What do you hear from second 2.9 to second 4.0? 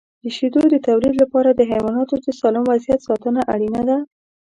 ساتنه اړینه ده.